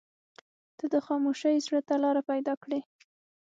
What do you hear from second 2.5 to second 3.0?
کړې.